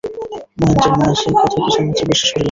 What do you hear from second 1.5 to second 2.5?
কিছুমাত্র বিশ্বাস করিলেন না।